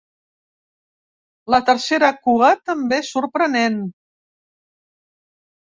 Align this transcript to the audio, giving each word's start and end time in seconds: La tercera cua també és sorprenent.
La 1.55 1.59
tercera 1.67 2.09
cua 2.29 2.49
també 2.71 2.99
és 3.03 3.13
sorprenent. 3.17 3.79